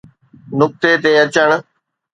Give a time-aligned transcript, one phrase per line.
[0.59, 1.49] نقطي تي اچڻ.